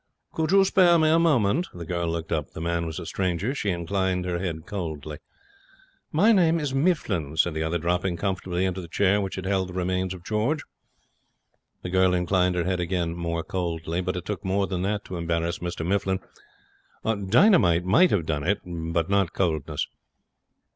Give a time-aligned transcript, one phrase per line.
[0.33, 2.53] 'Could you spare me a moment?' The girl looked up.
[2.53, 3.53] The man was a stranger.
[3.53, 5.19] She inclined her head coldly.
[6.11, 9.69] 'My name is Mifflin,' said the other, dropping comfortably into the chair which had held
[9.69, 10.63] the remains of George.
[11.83, 15.17] The girl inclined her head again more coldly; but it took more than that to
[15.17, 16.17] embarrass Mr Mifflin.
[17.29, 19.85] Dynamite might have done it, but not coldness.